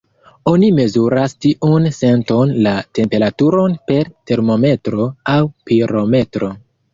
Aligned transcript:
Oni 0.51 0.67
mezuras 0.77 1.35
tiun 1.45 1.85
senton, 1.97 2.53
la 2.67 2.73
temperaturon, 3.01 3.77
per 3.91 4.09
termometro 4.33 5.07
aŭ 5.35 5.39
pirometro. 5.71 6.53